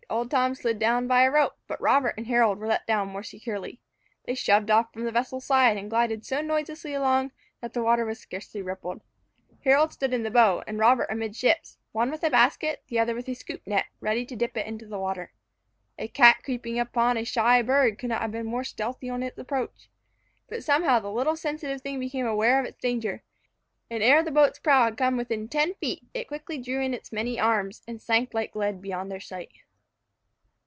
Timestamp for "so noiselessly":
6.25-6.93